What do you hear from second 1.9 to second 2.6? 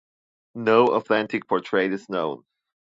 is known.